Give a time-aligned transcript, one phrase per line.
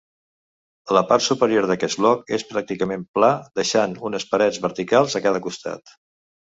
[0.97, 5.99] La part superior d'aquest bloc és pràcticament pla deixant unes parets verticals a cada costat.